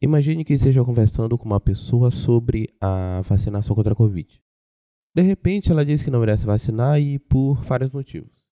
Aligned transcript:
Imagine 0.00 0.44
que 0.44 0.54
esteja 0.54 0.84
conversando 0.84 1.36
com 1.36 1.44
uma 1.44 1.58
pessoa 1.58 2.12
sobre 2.12 2.68
a 2.80 3.20
vacinação 3.22 3.74
contra 3.74 3.92
a 3.92 3.96
Covid. 3.96 4.40
De 5.12 5.22
repente, 5.22 5.72
ela 5.72 5.84
diz 5.84 6.04
que 6.04 6.10
não 6.10 6.20
merece 6.20 6.46
vacinar 6.46 7.00
e 7.00 7.18
por 7.18 7.60
vários 7.64 7.90
motivos. 7.90 8.46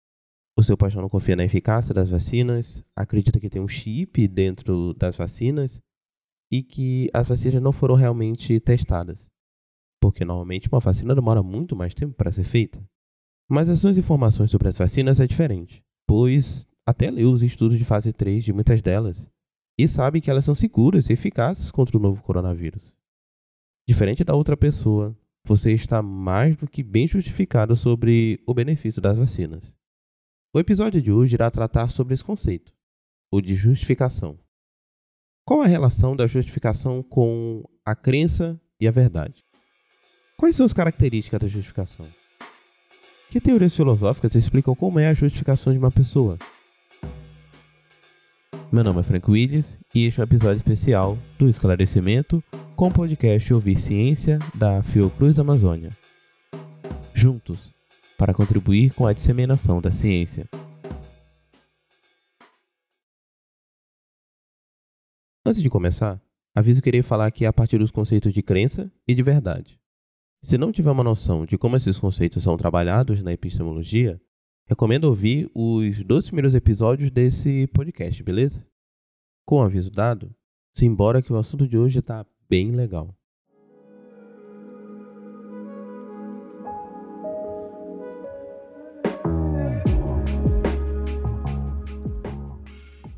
O 0.56 0.62
seu 0.62 0.76
paixão 0.76 1.02
não 1.02 1.08
confia 1.08 1.34
na 1.34 1.42
eficácia 1.42 1.92
das 1.92 2.08
vacinas, 2.08 2.84
acredita 2.94 3.40
que 3.40 3.50
tem 3.50 3.60
um 3.60 3.66
chip 3.66 4.28
dentro 4.28 4.94
das 4.94 5.16
vacinas 5.16 5.80
e 6.48 6.62
que 6.62 7.10
as 7.12 7.26
vacinas 7.26 7.60
não 7.60 7.72
foram 7.72 7.96
realmente 7.96 8.60
testadas. 8.60 9.28
Porque 10.00 10.24
normalmente 10.24 10.68
uma 10.68 10.78
vacina 10.78 11.12
demora 11.12 11.42
muito 11.42 11.74
mais 11.74 11.92
tempo 11.92 12.14
para 12.14 12.30
ser 12.30 12.44
feita. 12.44 12.80
Mas 13.50 13.68
as 13.68 13.80
suas 13.80 13.98
informações 13.98 14.52
sobre 14.52 14.68
as 14.68 14.78
vacinas 14.78 15.18
é 15.18 15.26
diferente, 15.26 15.82
pois 16.06 16.64
até 16.86 17.10
leu 17.10 17.32
os 17.32 17.42
estudos 17.42 17.78
de 17.78 17.84
fase 17.84 18.12
3 18.12 18.44
de 18.44 18.52
muitas 18.52 18.80
delas 18.80 19.26
e 19.78 19.88
sabe 19.88 20.20
que 20.20 20.30
elas 20.30 20.44
são 20.44 20.54
seguras 20.54 21.08
e 21.08 21.12
eficazes 21.12 21.70
contra 21.70 21.96
o 21.96 22.00
novo 22.00 22.22
coronavírus. 22.22 22.94
Diferente 23.88 24.22
da 24.22 24.34
outra 24.34 24.56
pessoa, 24.56 25.16
você 25.44 25.72
está 25.72 26.02
mais 26.02 26.56
do 26.56 26.68
que 26.68 26.82
bem 26.82 27.06
justificado 27.06 27.74
sobre 27.74 28.40
o 28.46 28.54
benefício 28.54 29.02
das 29.02 29.18
vacinas. 29.18 29.74
O 30.54 30.60
episódio 30.60 31.00
de 31.00 31.10
hoje 31.10 31.34
irá 31.34 31.50
tratar 31.50 31.88
sobre 31.88 32.14
esse 32.14 32.22
conceito, 32.22 32.72
o 33.30 33.40
de 33.40 33.54
justificação. 33.54 34.38
Qual 35.44 35.62
a 35.62 35.66
relação 35.66 36.14
da 36.14 36.26
justificação 36.26 37.02
com 37.02 37.64
a 37.84 37.96
crença 37.96 38.60
e 38.78 38.86
a 38.86 38.90
verdade? 38.90 39.44
Quais 40.36 40.54
são 40.54 40.66
as 40.66 40.72
características 40.72 41.40
da 41.40 41.48
justificação? 41.48 42.06
Que 43.30 43.40
teorias 43.40 43.74
filosóficas 43.74 44.34
explicam 44.34 44.74
como 44.74 44.98
é 45.00 45.08
a 45.08 45.14
justificação 45.14 45.72
de 45.72 45.78
uma 45.78 45.90
pessoa? 45.90 46.38
Meu 48.72 48.82
nome 48.82 49.00
é 49.00 49.02
Frank 49.02 49.30
Willis 49.30 49.78
e 49.94 50.06
este 50.06 50.18
é 50.18 50.22
um 50.22 50.24
episódio 50.24 50.56
especial 50.56 51.18
do 51.38 51.46
Esclarecimento 51.46 52.42
com 52.74 52.88
o 52.88 52.90
podcast 52.90 53.52
Ouvir 53.52 53.78
Ciência 53.78 54.38
da 54.54 54.82
Fiocruz 54.82 55.38
Amazônia. 55.38 55.90
Juntos, 57.12 57.74
para 58.16 58.32
contribuir 58.32 58.94
com 58.94 59.06
a 59.06 59.12
disseminação 59.12 59.78
da 59.78 59.92
ciência. 59.92 60.48
Antes 65.44 65.62
de 65.62 65.68
começar, 65.68 66.18
aviso 66.54 66.80
que 66.80 66.88
irei 66.88 67.02
falar 67.02 67.26
aqui 67.26 67.44
a 67.44 67.52
partir 67.52 67.76
dos 67.76 67.90
conceitos 67.90 68.32
de 68.32 68.42
crença 68.42 68.90
e 69.06 69.14
de 69.14 69.22
verdade. 69.22 69.78
Se 70.40 70.56
não 70.56 70.72
tiver 70.72 70.90
uma 70.90 71.04
noção 71.04 71.44
de 71.44 71.58
como 71.58 71.76
esses 71.76 71.98
conceitos 71.98 72.42
são 72.42 72.56
trabalhados 72.56 73.22
na 73.22 73.34
epistemologia, 73.34 74.18
Recomendo 74.66 75.04
ouvir 75.04 75.50
os 75.54 76.02
dois 76.04 76.26
primeiros 76.26 76.54
episódios 76.54 77.10
desse 77.10 77.66
podcast, 77.68 78.22
beleza? 78.22 78.64
Com 79.44 79.60
aviso 79.60 79.90
dado, 79.90 80.34
simbora 80.72 81.20
que 81.20 81.32
o 81.32 81.36
assunto 81.36 81.66
de 81.66 81.76
hoje 81.76 81.98
está 81.98 82.24
bem 82.48 82.70
legal. 82.70 83.14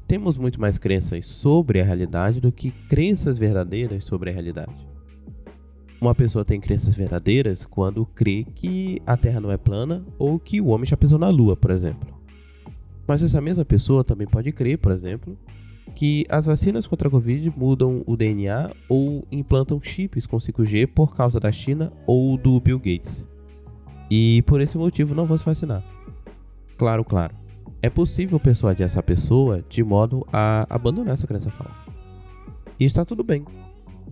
Temos 0.09 0.39
muito 0.39 0.61
mais 0.61 0.79
crenças 0.79 1.27
sobre 1.27 1.81
a 1.81 1.85
realidade 1.85 2.41
do 2.41 2.51
que 2.53 2.71
crenças 2.89 3.37
verdadeiras 3.37 4.05
sobre 4.05 4.31
a 4.31 4.33
realidade. 4.33 4.94
Uma 6.05 6.15
pessoa 6.15 6.45
tem 6.45 6.61
crenças 6.61 6.93
verdadeiras 6.93 7.65
quando 7.65 8.05
crê 8.05 8.47
que 8.55 9.01
a 9.07 9.17
Terra 9.17 9.41
não 9.41 9.51
é 9.51 9.57
plana 9.57 10.05
ou 10.19 10.39
que 10.39 10.61
o 10.61 10.67
homem 10.67 10.85
já 10.85 10.99
pisou 10.99 11.19
na 11.19 11.31
Lua, 11.31 11.57
por 11.57 11.71
exemplo. 11.71 12.15
Mas 13.07 13.23
essa 13.23 13.41
mesma 13.41 13.65
pessoa 13.65 14.05
também 14.05 14.27
pode 14.27 14.53
crer, 14.53 14.77
por 14.77 14.93
exemplo, 14.93 15.35
que 15.95 16.27
as 16.29 16.45
vacinas 16.45 16.87
contra 16.87 17.09
a 17.09 17.11
Covid 17.11 17.51
mudam 17.57 18.03
o 18.05 18.19
DNA 18.19 18.71
ou 18.87 19.27
implantam 19.33 19.81
chips 19.81 20.27
com 20.27 20.37
5G 20.37 20.87
por 20.89 21.17
causa 21.17 21.41
da 21.41 21.51
China 21.51 21.91
ou 22.07 22.37
do 22.37 22.61
Bill 22.61 22.79
Gates. 22.79 23.27
E 24.11 24.43
por 24.43 24.61
esse 24.61 24.77
motivo 24.77 25.15
não 25.15 25.25
vou 25.25 25.39
se 25.39 25.45
vacinar. 25.47 25.83
Claro, 26.77 27.03
claro. 27.03 27.35
É 27.81 27.89
possível 27.89 28.39
persuadir 28.39 28.85
essa 28.85 29.03
pessoa 29.03 29.65
de 29.71 29.83
modo 29.83 30.23
a 30.31 30.67
abandonar 30.69 31.15
essa 31.15 31.27
crença 31.27 31.51
falsa. 31.51 31.87
E 32.79 32.85
está 32.85 33.07
tudo 33.07 33.25
bem 33.25 33.43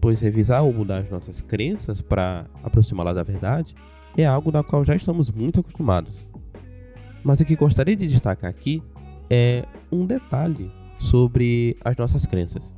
pois 0.03 0.19
revisar 0.19 0.65
ou 0.65 0.73
mudar 0.73 0.99
as 0.99 1.11
nossas 1.11 1.41
crenças 1.41 2.01
para 2.01 2.51
aproximá-la 2.65 3.13
da 3.13 3.23
verdade 3.23 3.77
é 4.17 4.27
algo 4.27 4.51
da 4.51 4.61
qual 4.61 4.85
já 4.85 4.97
estamos 4.97 5.31
muito 5.31 5.61
acostumados. 5.61 6.29
Mas 7.23 7.39
o 7.39 7.45
que 7.45 7.55
gostaria 7.55 7.95
de 7.95 8.09
destacar 8.09 8.51
aqui 8.51 8.83
é 9.31 9.65
um 9.93 10.05
detalhe 10.05 10.73
sobre 10.99 11.77
as 11.85 11.97
nossas 11.97 12.27
crenças. 12.27 12.77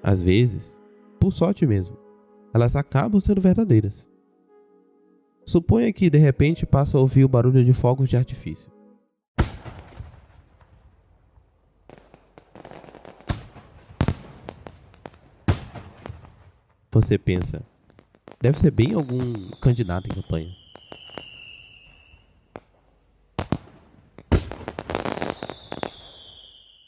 Às 0.00 0.22
vezes, 0.22 0.80
por 1.18 1.32
sorte 1.32 1.66
mesmo, 1.66 1.98
elas 2.54 2.76
acabam 2.76 3.20
sendo 3.20 3.40
verdadeiras. 3.40 4.08
Suponha 5.44 5.92
que 5.92 6.08
de 6.08 6.18
repente 6.18 6.64
passa 6.64 6.96
a 6.96 7.00
ouvir 7.00 7.24
o 7.24 7.28
barulho 7.28 7.64
de 7.64 7.72
fogos 7.72 8.08
de 8.08 8.16
artifício. 8.16 8.70
Você 17.00 17.16
pensa? 17.16 17.62
Deve 18.40 18.60
ser 18.60 18.70
bem 18.70 18.92
algum 18.92 19.50
candidato 19.62 20.06
em 20.06 20.14
campanha. 20.14 20.54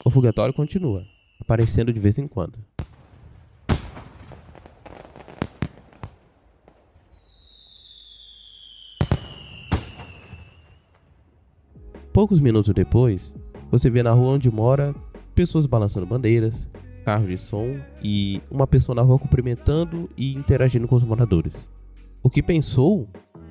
O 0.05 0.11
foguetório 0.11 0.53
continua, 0.53 1.07
aparecendo 1.41 1.93
de 1.93 2.01
vez 2.01 2.19
em 2.19 2.29
quando. 2.29 2.59
Poucos 12.13 12.39
minutos 12.39 12.73
depois, 12.75 13.35
você 13.71 13.89
vê 13.89 14.03
na 14.03 14.11
rua 14.13 14.33
onde 14.33 14.51
mora 14.51 14.95
pessoas 15.35 15.65
balançando 15.65 16.07
bandeiras, 16.07 16.69
carro 17.05 17.27
de 17.27 17.37
som 17.37 17.77
e 18.03 18.41
uma 18.51 18.67
pessoa 18.67 18.95
na 18.97 19.03
rua 19.03 19.19
cumprimentando 19.19 20.09
e 20.17 20.35
interagindo 20.35 20.89
com 20.89 20.95
os 20.95 21.05
moradores. 21.05 21.71
O 22.23 22.31
que 22.31 22.43
pensou, 22.43 23.09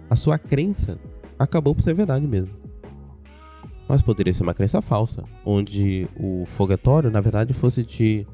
a 0.10 0.16
sua 0.16 0.38
crença, 0.40 0.98
acabou 1.38 1.76
por 1.76 1.82
ser 1.82 1.94
verdade 1.94 2.26
mesmo. 2.26 2.54
Mas 3.88 4.02
poderia 4.02 4.34
ser 4.34 4.44
uma 4.44 4.54
crença 4.54 4.82
falsa, 4.82 5.24
onde 5.46 6.08
o 6.18 6.46
foguetório, 6.46 7.12
na 7.12 7.20
verdade, 7.20 7.54
fosse 7.54 7.84
de 7.84 8.26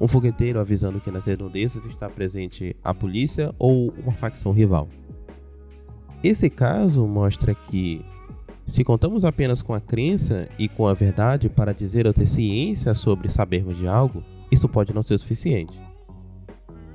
um 0.00 0.06
fogueteiro 0.06 0.60
avisando 0.60 1.00
que 1.00 1.10
nas 1.10 1.26
redondezas 1.26 1.84
está 1.86 2.08
presente 2.08 2.76
a 2.84 2.92
polícia 2.92 3.54
ou 3.58 3.94
uma 4.02 4.12
facção 4.12 4.52
rival. 4.52 4.88
Esse 6.22 6.50
caso 6.50 7.06
mostra 7.06 7.54
que, 7.54 8.04
se 8.66 8.84
contamos 8.84 9.24
apenas 9.24 9.62
com 9.62 9.72
a 9.72 9.80
crença 9.80 10.48
e 10.58 10.68
com 10.68 10.86
a 10.86 10.92
verdade 10.92 11.48
para 11.48 11.72
dizer 11.72 12.06
ou 12.06 12.12
ter 12.12 12.26
ciência 12.26 12.92
sobre 12.94 13.30
sabermos 13.30 13.78
de 13.78 13.86
algo, 13.86 14.22
isso 14.50 14.68
pode 14.68 14.94
não 14.94 15.02
ser 15.02 15.18
suficiente. 15.18 15.78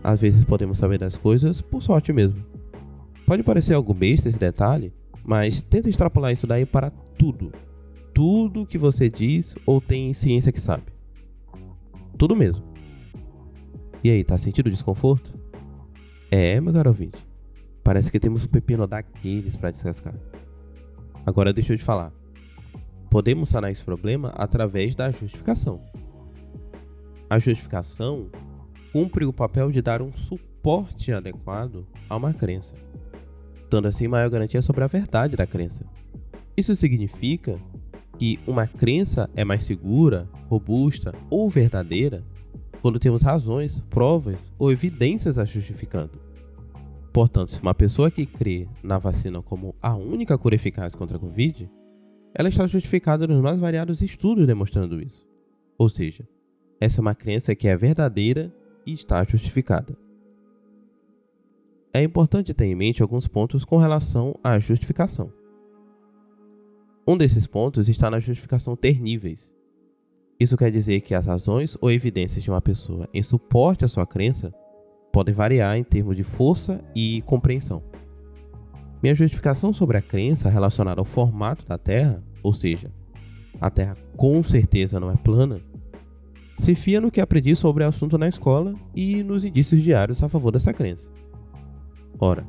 Às 0.03 0.19
vezes 0.19 0.43
podemos 0.43 0.77
saber 0.77 0.97
das 0.97 1.17
coisas 1.17 1.61
por 1.61 1.81
sorte 1.81 2.11
mesmo. 2.11 2.43
Pode 3.25 3.43
parecer 3.43 3.73
algo 3.73 3.93
besta 3.93 4.27
esse 4.27 4.39
detalhe, 4.39 4.93
mas 5.23 5.61
tenta 5.61 5.89
extrapolar 5.89 6.31
isso 6.31 6.47
daí 6.47 6.65
para 6.65 6.89
tudo. 6.89 7.51
Tudo 8.13 8.65
que 8.65 8.77
você 8.77 9.09
diz 9.09 9.55
ou 9.65 9.79
tem 9.79 10.13
ciência 10.13 10.51
que 10.51 10.59
sabe. 10.59 10.83
Tudo 12.17 12.35
mesmo. 12.35 12.65
E 14.03 14.09
aí, 14.09 14.23
tá 14.23 14.37
sentindo 14.37 14.69
desconforto? 14.69 15.33
É, 16.29 16.59
meu 16.59 16.73
caro 16.73 16.89
ouvinte. 16.89 17.25
Parece 17.83 18.11
que 18.11 18.19
temos 18.19 18.45
um 18.45 18.49
pepino 18.49 18.87
daqueles 18.87 19.55
para 19.55 19.71
descascar. 19.71 20.15
Agora 21.25 21.53
deixa 21.53 21.73
eu 21.73 21.77
te 21.77 21.83
falar. 21.83 22.11
Podemos 23.09 23.49
sanar 23.49 23.71
esse 23.71 23.83
problema 23.83 24.29
através 24.29 24.95
da 24.95 25.11
justificação. 25.11 25.81
A 27.31 27.39
justificação 27.39 28.29
cumpre 28.91 29.23
o 29.23 29.31
papel 29.31 29.71
de 29.71 29.81
dar 29.81 30.01
um 30.01 30.13
suporte 30.13 31.13
adequado 31.13 31.87
a 32.09 32.17
uma 32.17 32.33
crença, 32.33 32.75
dando 33.69 33.87
assim 33.87 34.05
maior 34.05 34.29
garantia 34.29 34.61
sobre 34.61 34.83
a 34.83 34.87
verdade 34.87 35.37
da 35.37 35.47
crença. 35.47 35.85
Isso 36.57 36.75
significa 36.75 37.57
que 38.19 38.37
uma 38.45 38.67
crença 38.67 39.29
é 39.33 39.45
mais 39.45 39.63
segura, 39.63 40.27
robusta 40.49 41.15
ou 41.29 41.49
verdadeira 41.49 42.21
quando 42.81 42.99
temos 42.99 43.21
razões, 43.21 43.79
provas 43.89 44.51
ou 44.59 44.69
evidências 44.69 45.39
a 45.39 45.45
justificando. 45.45 46.19
Portanto, 47.13 47.53
se 47.53 47.61
uma 47.61 47.73
pessoa 47.73 48.11
que 48.11 48.25
crê 48.25 48.67
na 48.83 48.97
vacina 48.97 49.41
como 49.41 49.73
a 49.81 49.95
única 49.95 50.37
cura 50.37 50.55
eficaz 50.55 50.95
contra 50.95 51.15
a 51.15 51.19
Covid, 51.19 51.71
ela 52.35 52.49
está 52.49 52.67
justificada 52.67 53.25
nos 53.25 53.39
mais 53.39 53.57
variados 53.57 54.01
estudos 54.01 54.45
demonstrando 54.45 55.01
isso. 55.01 55.25
Ou 55.77 55.87
seja, 55.87 56.27
essa 56.81 56.99
é 56.99 57.01
uma 57.03 57.13
crença 57.13 57.55
que 57.55 57.67
é 57.67 57.77
verdadeira 57.77 58.51
e 58.87 58.91
está 58.91 59.23
justificada. 59.23 59.95
É 61.93 62.01
importante 62.01 62.55
ter 62.55 62.65
em 62.65 62.73
mente 62.73 63.03
alguns 63.03 63.27
pontos 63.27 63.63
com 63.63 63.77
relação 63.77 64.33
à 64.43 64.59
justificação. 64.59 65.31
Um 67.07 67.15
desses 67.15 67.45
pontos 67.45 67.87
está 67.87 68.09
na 68.09 68.19
justificação 68.19 68.75
ter 68.75 68.99
níveis. 68.99 69.53
Isso 70.39 70.57
quer 70.57 70.71
dizer 70.71 71.01
que 71.01 71.13
as 71.13 71.27
razões 71.27 71.77
ou 71.79 71.91
evidências 71.91 72.43
de 72.43 72.49
uma 72.49 72.61
pessoa 72.61 73.07
em 73.13 73.21
suporte 73.21 73.85
à 73.85 73.87
sua 73.87 74.07
crença 74.07 74.51
podem 75.13 75.35
variar 75.35 75.77
em 75.77 75.83
termos 75.83 76.17
de 76.17 76.23
força 76.23 76.83
e 76.95 77.21
compreensão. 77.27 77.83
Minha 79.03 79.13
justificação 79.13 79.71
sobre 79.71 79.97
a 79.97 80.01
crença 80.01 80.49
relacionada 80.49 80.99
ao 80.99 81.05
formato 81.05 81.63
da 81.63 81.77
Terra, 81.77 82.23
ou 82.41 82.53
seja, 82.53 82.91
a 83.59 83.69
Terra 83.69 83.95
com 84.17 84.41
certeza 84.41 84.99
não 84.99 85.11
é 85.11 85.15
plana, 85.15 85.61
se 86.61 86.75
fia 86.75 87.01
no 87.01 87.09
que 87.09 87.19
aprendi 87.19 87.55
sobre 87.55 87.83
o 87.83 87.87
assunto 87.87 88.19
na 88.19 88.27
escola 88.27 88.75
e 88.95 89.23
nos 89.23 89.43
indícios 89.43 89.81
diários 89.81 90.21
a 90.21 90.29
favor 90.29 90.51
dessa 90.51 90.71
crença. 90.71 91.09
Ora, 92.19 92.45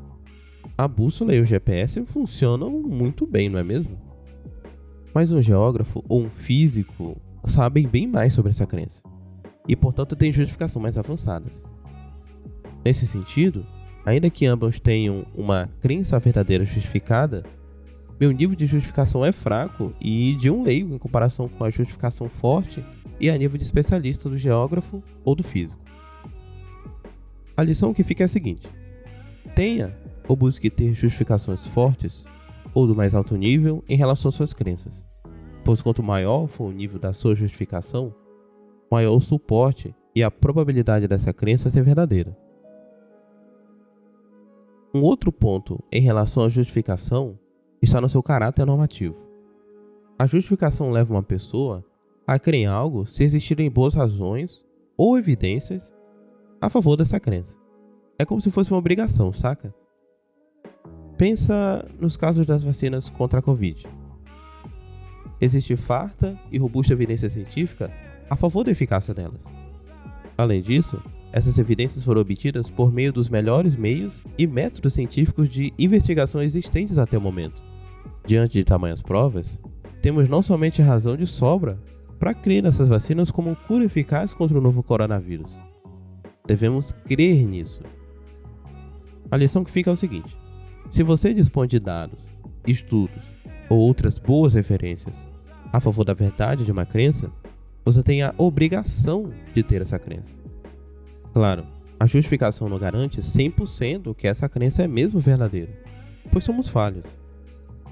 a 0.76 0.86
bússola 0.86 1.34
e 1.34 1.40
o 1.40 1.46
GPS 1.46 2.04
funcionam 2.04 2.70
muito 2.70 3.26
bem, 3.26 3.48
não 3.48 3.58
é 3.58 3.64
mesmo? 3.64 3.98
Mas 5.14 5.32
um 5.32 5.40
geógrafo 5.40 6.04
ou 6.06 6.20
um 6.20 6.30
físico 6.30 7.16
sabem 7.46 7.88
bem 7.88 8.06
mais 8.06 8.34
sobre 8.34 8.50
essa 8.50 8.66
crença 8.66 9.02
e, 9.66 9.74
portanto, 9.74 10.14
têm 10.14 10.30
justificação 10.30 10.82
mais 10.82 10.98
avançadas. 10.98 11.64
Nesse 12.84 13.06
sentido, 13.06 13.66
ainda 14.04 14.28
que 14.28 14.44
ambos 14.44 14.78
tenham 14.78 15.24
uma 15.34 15.70
crença 15.80 16.18
verdadeira 16.18 16.66
justificada, 16.66 17.44
meu 18.20 18.30
nível 18.30 18.54
de 18.54 18.66
justificação 18.66 19.24
é 19.24 19.32
fraco 19.32 19.94
e 19.98 20.34
de 20.34 20.50
um 20.50 20.62
leigo 20.62 20.94
em 20.94 20.98
comparação 20.98 21.48
com 21.48 21.64
a 21.64 21.70
justificação 21.70 22.28
forte 22.28 22.84
e 23.22 23.30
a 23.30 23.38
nível 23.38 23.56
de 23.56 23.64
especialista 23.64 24.28
do 24.28 24.36
geógrafo 24.36 25.02
ou 25.24 25.34
do 25.34 25.42
físico. 25.42 25.80
A 27.56 27.62
lição 27.62 27.94
que 27.94 28.04
fica 28.04 28.24
é 28.24 28.26
a 28.26 28.28
seguinte: 28.28 28.68
tenha 29.54 29.96
ou 30.28 30.36
busque 30.36 30.68
ter 30.68 30.92
justificações 30.92 31.66
fortes 31.66 32.26
ou 32.74 32.86
do 32.86 32.94
mais 32.94 33.14
alto 33.14 33.36
nível 33.36 33.82
em 33.88 33.96
relação 33.96 34.28
às 34.28 34.34
suas 34.34 34.52
crenças 34.52 35.04
pois 35.64 35.82
quanto 35.82 36.02
maior 36.02 36.46
for 36.48 36.64
o 36.64 36.72
nível 36.72 36.98
da 36.98 37.12
sua 37.12 37.34
justificação, 37.34 38.14
maior 38.90 39.16
o 39.16 39.20
suporte 39.20 39.94
e 40.14 40.22
a 40.22 40.30
probabilidade 40.30 41.08
dessa 41.08 41.32
crença 41.32 41.70
ser 41.70 41.82
verdadeira. 41.82 42.36
Um 44.94 45.00
outro 45.00 45.32
ponto 45.32 45.82
em 45.90 46.02
relação 46.02 46.44
à 46.44 46.48
justificação 46.48 47.38
está 47.80 48.00
no 48.00 48.08
seu 48.08 48.22
caráter 48.22 48.66
normativo. 48.66 49.16
A 50.18 50.26
justificação 50.26 50.90
leva 50.90 51.14
uma 51.14 51.22
pessoa 51.22 51.84
a 52.26 52.38
crer 52.38 52.60
em 52.60 52.66
algo 52.66 53.06
se 53.06 53.24
existirem 53.24 53.70
boas 53.70 53.94
razões 53.94 54.64
ou 54.96 55.18
evidências 55.18 55.92
a 56.60 56.70
favor 56.70 56.96
dessa 56.96 57.18
crença. 57.18 57.56
É 58.18 58.24
como 58.24 58.40
se 58.40 58.50
fosse 58.50 58.70
uma 58.70 58.78
obrigação, 58.78 59.32
saca? 59.32 59.74
Pensa 61.16 61.88
nos 61.98 62.16
casos 62.16 62.46
das 62.46 62.62
vacinas 62.62 63.08
contra 63.08 63.40
a 63.40 63.42
Covid 63.42 63.88
existe 65.44 65.74
farta 65.74 66.38
e 66.52 66.56
robusta 66.56 66.92
evidência 66.92 67.28
científica 67.28 67.92
a 68.30 68.36
favor 68.36 68.62
da 68.62 68.70
eficácia 68.70 69.12
delas. 69.12 69.52
Além 70.38 70.62
disso, 70.62 71.02
essas 71.32 71.58
evidências 71.58 72.04
foram 72.04 72.20
obtidas 72.20 72.70
por 72.70 72.92
meio 72.92 73.12
dos 73.12 73.28
melhores 73.28 73.74
meios 73.74 74.24
e 74.38 74.46
métodos 74.46 74.94
científicos 74.94 75.48
de 75.48 75.72
investigação 75.76 76.40
existentes 76.40 76.96
até 76.96 77.18
o 77.18 77.20
momento. 77.20 77.60
Diante 78.24 78.52
de 78.52 78.64
tamanhas 78.64 79.02
provas, 79.02 79.58
temos 80.00 80.28
não 80.28 80.42
somente 80.42 80.80
razão 80.80 81.16
de 81.16 81.26
sobra 81.26 81.76
para 82.22 82.34
crer 82.34 82.62
nessas 82.62 82.88
vacinas 82.88 83.32
como 83.32 83.56
cura 83.56 83.84
eficaz 83.84 84.32
contra 84.32 84.56
o 84.56 84.60
novo 84.60 84.80
coronavírus. 84.80 85.60
Devemos 86.46 86.92
crer 86.92 87.44
nisso. 87.44 87.80
A 89.28 89.36
lição 89.36 89.64
que 89.64 89.72
fica 89.72 89.90
é 89.90 89.92
o 89.92 89.96
seguinte: 89.96 90.38
se 90.88 91.02
você 91.02 91.34
dispõe 91.34 91.66
de 91.66 91.80
dados, 91.80 92.30
estudos 92.64 93.24
ou 93.68 93.80
outras 93.80 94.20
boas 94.20 94.54
referências 94.54 95.26
a 95.72 95.80
favor 95.80 96.04
da 96.04 96.14
verdade 96.14 96.64
de 96.64 96.70
uma 96.70 96.86
crença, 96.86 97.28
você 97.84 98.04
tem 98.04 98.22
a 98.22 98.32
obrigação 98.38 99.32
de 99.52 99.64
ter 99.64 99.82
essa 99.82 99.98
crença. 99.98 100.36
Claro, 101.32 101.66
a 101.98 102.06
justificação 102.06 102.68
não 102.68 102.78
garante 102.78 103.20
100% 103.20 104.14
que 104.14 104.28
essa 104.28 104.48
crença 104.48 104.84
é 104.84 104.86
mesmo 104.86 105.18
verdadeira, 105.18 105.72
pois 106.30 106.44
somos 106.44 106.68
falhos. 106.68 107.04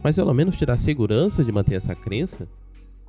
Mas 0.04 0.14
pelo 0.14 0.32
menos 0.32 0.56
te 0.56 0.64
dá 0.64 0.78
segurança 0.78 1.44
de 1.44 1.50
manter 1.50 1.74
essa 1.74 1.96
crença 1.96 2.46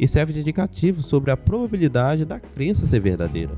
e 0.02 0.08
serve 0.08 0.34
de 0.34 0.40
indicativo 0.40 1.04
sobre 1.04 1.30
a 1.30 1.38
probabilidade 1.38 2.26
da 2.26 2.40
crença 2.40 2.88
ser 2.88 3.00
verdadeira. 3.00 3.54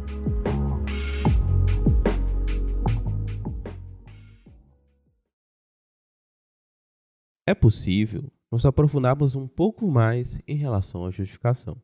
É 7.48 7.56
possível 7.56 8.30
nos 8.52 8.66
aprofundarmos 8.66 9.38
um 9.38 9.48
pouco 9.48 9.90
mais 9.90 10.38
em 10.46 10.58
relação 10.58 11.06
à 11.06 11.12
justificação. 11.12 11.82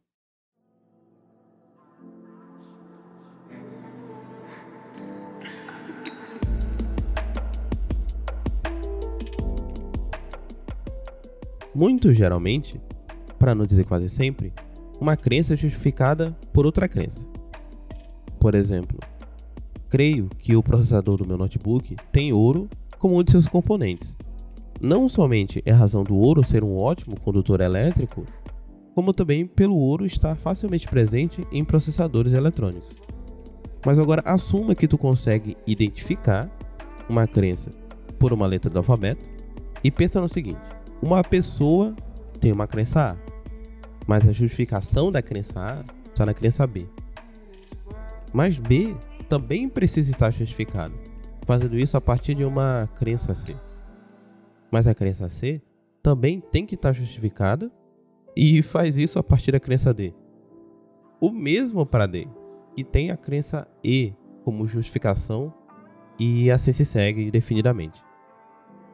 Muito 11.73 12.13
geralmente, 12.13 12.81
para 13.39 13.55
não 13.55 13.65
dizer 13.65 13.85
quase 13.85 14.09
sempre, 14.09 14.53
uma 14.99 15.15
crença 15.17 15.53
é 15.53 15.57
justificada 15.57 16.37
por 16.53 16.65
outra 16.65 16.87
crença. 16.87 17.25
Por 18.39 18.53
exemplo, 18.53 18.99
creio 19.89 20.29
que 20.37 20.55
o 20.55 20.61
processador 20.61 21.17
do 21.17 21.25
meu 21.25 21.37
notebook 21.37 21.95
tem 22.11 22.31
ouro 22.31 22.69
como 22.99 23.17
um 23.17 23.23
de 23.23 23.31
seus 23.31 23.47
componentes 23.47 24.15
não 24.81 25.09
somente 25.09 25.61
é 25.65 25.71
razão 25.71 26.03
do 26.03 26.15
ouro 26.17 26.43
ser 26.43 26.63
um 26.63 26.77
ótimo 26.77 27.19
condutor 27.19 27.59
elétrico, 27.59 28.25
como 28.95 29.13
também 29.13 29.45
pelo 29.45 29.75
ouro 29.75 30.05
estar 30.05 30.35
facilmente 30.35 30.87
presente 30.87 31.45
em 31.51 31.65
processadores 31.65 32.33
eletrônicos. 32.33 32.95
Mas 33.85 33.99
agora 33.99 34.21
assuma 34.25 34.75
que 34.75 34.87
tu 34.87 34.97
consegue 34.97 35.57
identificar 35.67 36.49
uma 37.09 37.27
crença 37.27 37.71
por 38.17 38.33
uma 38.33 38.45
letra 38.45 38.69
do 38.69 38.77
alfabeto 38.77 39.25
e 39.83 39.91
pensa 39.91 40.21
no 40.21 40.29
seguinte: 40.29 40.59
uma 41.01 41.23
pessoa 41.23 41.95
tem 42.39 42.51
uma 42.51 42.67
crença 42.67 43.11
A, 43.11 43.17
mas 44.09 44.27
a 44.27 44.31
justificação 44.31 45.11
da 45.11 45.21
crença 45.21 45.59
A 45.59 45.85
está 46.07 46.25
na 46.25 46.33
crença 46.33 46.65
B. 46.65 46.87
Mas 48.33 48.57
B 48.57 48.95
também 49.29 49.69
precisa 49.69 50.09
estar 50.09 50.31
justificado, 50.31 50.95
fazendo 51.45 51.77
isso 51.77 51.95
a 51.95 52.01
partir 52.01 52.33
de 52.33 52.43
uma 52.43 52.89
crença 52.95 53.35
C. 53.35 53.55
Mas 54.71 54.87
a 54.87 54.95
crença 54.95 55.29
C 55.29 55.61
também 56.01 56.41
tem 56.41 56.65
que 56.65 56.73
estar 56.73 56.91
justificada 56.91 57.71
e 58.35 58.63
faz 58.63 58.97
isso 58.97 59.19
a 59.19 59.23
partir 59.23 59.51
da 59.51 59.59
crença 59.59 59.93
D. 59.93 60.11
O 61.21 61.31
mesmo 61.31 61.85
para 61.85 62.07
D, 62.07 62.27
que 62.75 62.83
tem 62.83 63.11
a 63.11 63.17
crença 63.17 63.67
E 63.83 64.15
como 64.43 64.67
justificação 64.67 65.53
e 66.19 66.49
assim 66.49 66.71
se 66.71 66.83
segue 66.83 67.29
definidamente. 67.29 68.03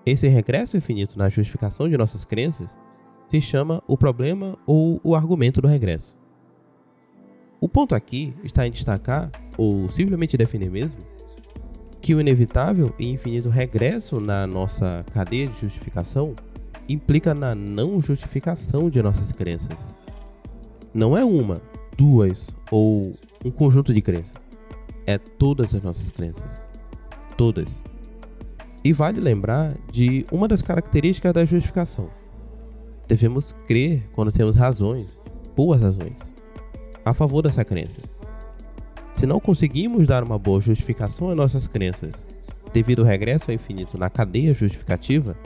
Esse 0.05 0.27
regresso 0.27 0.75
infinito 0.75 1.17
na 1.17 1.29
justificação 1.29 1.88
de 1.88 1.98
nossas 1.98 2.25
crenças 2.25 2.77
se 3.27 3.41
chama 3.41 3.82
o 3.88 3.98
problema 3.98 4.58
ou 4.65 5.00
o 5.03 5.15
argumento 5.15 5.62
do 5.62 5.67
regresso. 5.67 6.17
O 7.60 7.70
ponto 7.70 7.96
aqui 7.96 8.34
está 8.44 8.67
em 8.67 8.72
destacar, 8.72 9.32
ou 9.58 9.89
simplesmente 9.89 10.38
definir 10.38 10.70
mesmo, 10.70 11.01
que 12.01 12.13
o 12.13 12.22
inevitável 12.22 12.94
e 13.00 13.08
infinito 13.08 13.50
regresso 13.50 14.20
na 14.20 14.46
nossa 14.46 15.03
cadeia 15.12 15.48
de 15.48 15.60
justificação 15.60 16.36
implica 16.88 17.34
na 17.34 17.55
não 17.55 18.00
justificação 18.00 18.89
de 18.89 19.01
nossas 19.01 19.32
crenças. 19.32 19.98
Não 20.94 21.17
é 21.17 21.25
uma, 21.25 21.62
duas 21.98 22.55
ou 22.70 23.13
um 23.44 23.50
conjunto 23.50 23.94
de 23.94 24.01
crenças. 24.01 24.36
É 25.08 25.17
todas 25.17 25.74
as 25.74 25.82
nossas 25.82 26.12
crenças. 26.12 26.62
Todas. 27.36 27.82
E 28.84 28.94
vale 28.94 29.20
lembrar 29.20 29.75
de 29.91 30.25
uma 30.32 30.48
das 30.48 30.62
características 30.62 31.34
da 31.34 31.44
justificação. 31.44 32.10
Devemos 33.07 33.53
crer 33.67 34.09
quando 34.13 34.31
temos 34.31 34.55
razões, 34.55 35.19
boas 35.55 35.81
razões, 35.81 36.33
a 37.03 37.13
favor 37.13 37.41
dessa 37.41 37.63
crença. 37.63 38.01
Se 39.13 39.25
não 39.25 39.39
conseguimos 39.39 40.07
dar 40.07 40.24
uma 40.24 40.39
boa 40.39 40.59
justificação 40.59 41.29
às 41.29 41.38
nossas 41.38 41.67
crenças, 41.67 42.27
devido 42.74 43.03
ao 43.03 43.07
regresso 43.07 43.50
ao 43.50 43.55
infinito 43.55 43.97
na 43.97 44.09
cadeia 44.09 44.53
justificativa, 44.53 45.38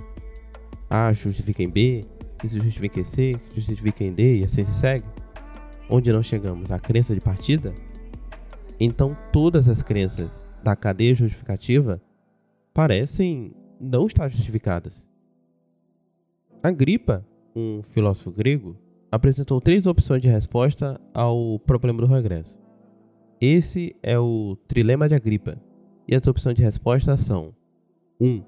A 0.89 1.13
justifica 1.13 1.61
em 1.61 1.69
B, 1.69 2.05
isso 2.43 2.59
justifica 2.59 2.99
em 2.99 3.03
C, 3.03 3.39
justifica 3.53 4.03
em 4.03 4.13
D 4.13 4.39
e 4.39 4.43
assim 4.43 4.63
se 4.63 4.73
segue, 4.73 5.05
onde 5.89 6.11
não 6.11 6.23
chegamos 6.23 6.71
à 6.71 6.79
crença 6.79 7.13
de 7.13 7.21
partida, 7.21 7.73
então 8.79 9.15
todas 9.31 9.67
as 9.67 9.83
crenças 9.83 10.45
da 10.63 10.75
cadeia 10.75 11.13
justificativa 11.13 12.01
parecem 12.73 13.53
não 13.79 14.07
estar 14.07 14.29
justificadas. 14.29 15.07
Agripa, 16.63 17.25
um 17.59 17.83
filósofo 17.83 18.31
grego, 18.31 18.77
apresentou 19.11 19.59
três 19.59 19.85
opções 19.85 20.21
de 20.21 20.27
resposta 20.27 20.99
ao 21.13 21.59
problema 21.59 22.01
do 22.01 22.07
regresso. 22.07 22.57
Esse 23.41 23.95
é 24.01 24.17
o 24.17 24.57
trilema 24.67 25.07
de 25.07 25.15
Agripa. 25.15 25.57
E 26.07 26.15
as 26.15 26.25
opções 26.27 26.55
de 26.55 26.63
resposta 26.63 27.17
são: 27.17 27.53
1. 28.19 28.27
Um, 28.27 28.43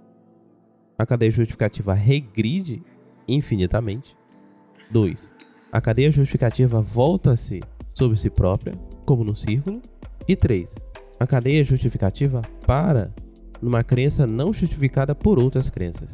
a 0.98 1.06
cadeia 1.06 1.32
justificativa 1.32 1.94
regride 1.94 2.82
infinitamente. 3.28 4.18
2. 4.90 5.34
A 5.72 5.80
cadeia 5.80 6.12
justificativa 6.12 6.82
volta-se 6.82 7.62
sobre 7.94 8.18
si 8.18 8.30
própria, 8.30 8.74
como 9.06 9.24
no 9.24 9.36
círculo. 9.36 9.82
E 10.28 10.36
3. 10.36 10.76
A 11.20 11.26
cadeia 11.28 11.64
justificativa 11.64 12.42
para 12.66 13.14
numa 13.62 13.84
crença 13.84 14.26
não 14.26 14.52
justificada 14.52 15.14
por 15.14 15.40
outras 15.40 15.70
crenças. 15.70 16.12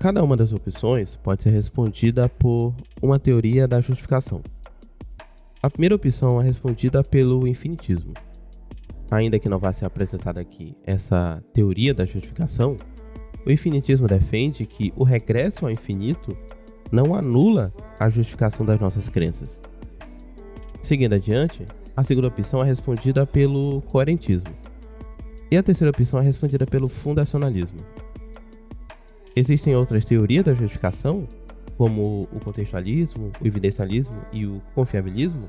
Cada 0.00 0.24
uma 0.24 0.34
das 0.34 0.50
opções 0.54 1.14
pode 1.16 1.42
ser 1.42 1.50
respondida 1.50 2.26
por 2.26 2.74
uma 3.02 3.18
teoria 3.18 3.68
da 3.68 3.82
justificação. 3.82 4.40
A 5.62 5.68
primeira 5.68 5.94
opção 5.94 6.40
é 6.40 6.44
respondida 6.44 7.04
pelo 7.04 7.46
infinitismo. 7.46 8.14
Ainda 9.10 9.38
que 9.38 9.46
não 9.46 9.58
vá 9.58 9.74
ser 9.74 9.84
apresentada 9.84 10.40
aqui 10.40 10.74
essa 10.86 11.44
teoria 11.52 11.92
da 11.92 12.06
justificação, 12.06 12.78
o 13.44 13.50
infinitismo 13.50 14.08
defende 14.08 14.64
que 14.64 14.90
o 14.96 15.04
regresso 15.04 15.66
ao 15.66 15.70
infinito 15.70 16.34
não 16.90 17.14
anula 17.14 17.70
a 17.98 18.08
justificação 18.08 18.64
das 18.64 18.80
nossas 18.80 19.10
crenças. 19.10 19.60
Seguindo 20.80 21.12
adiante, 21.12 21.66
a 21.94 22.02
segunda 22.02 22.28
opção 22.28 22.62
é 22.62 22.66
respondida 22.66 23.26
pelo 23.26 23.82
coerentismo. 23.82 24.50
E 25.50 25.58
a 25.58 25.62
terceira 25.62 25.90
opção 25.90 26.20
é 26.20 26.22
respondida 26.22 26.64
pelo 26.64 26.88
fundacionalismo. 26.88 27.80
Existem 29.34 29.76
outras 29.76 30.04
teorias 30.04 30.44
da 30.44 30.54
justificação, 30.54 31.26
como 31.76 32.28
o 32.32 32.40
contextualismo, 32.40 33.32
o 33.40 33.46
evidencialismo 33.46 34.16
e 34.32 34.44
o 34.44 34.60
confiabilismo, 34.74 35.48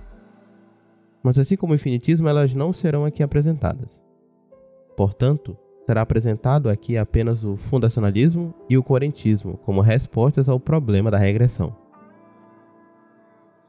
mas 1.23 1.37
assim 1.37 1.55
como 1.55 1.73
o 1.73 1.75
infinitismo, 1.75 2.27
elas 2.27 2.53
não 2.53 2.73
serão 2.73 3.05
aqui 3.05 3.21
apresentadas. 3.21 4.01
Portanto, 4.95 5.57
será 5.85 6.01
apresentado 6.01 6.69
aqui 6.69 6.97
apenas 6.97 7.43
o 7.43 7.55
fundacionalismo 7.55 8.53
e 8.69 8.77
o 8.77 8.83
coerentismo 8.83 9.57
como 9.57 9.81
respostas 9.81 10.47
ao 10.47 10.59
problema 10.59 11.11
da 11.11 11.17
regressão. 11.17 11.75